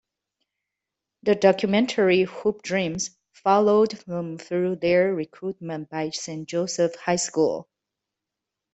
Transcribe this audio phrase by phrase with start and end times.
[1.21, 7.69] The documentary "Hoop Dreams" followed them through their recruitment by Saint Joseph High School.